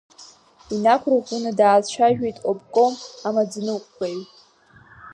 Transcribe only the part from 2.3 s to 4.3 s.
обком амаӡаныҟәгаҩ.